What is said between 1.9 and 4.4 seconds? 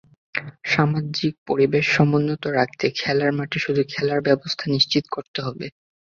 সমুন্নত রাখতে খেলার মাঠে শুধু খেলাধুলার